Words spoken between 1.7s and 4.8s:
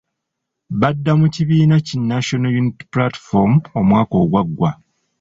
ki National Unity Platform omwaka ogwagwa.